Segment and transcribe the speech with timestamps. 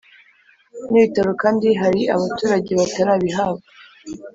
[0.89, 3.67] N ibitaro kandi hari abaturage batarabihabwa